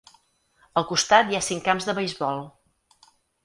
[0.81, 2.45] Al costat hi ha cinc camps de beisbol.